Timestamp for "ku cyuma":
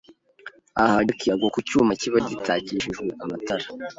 1.55-1.91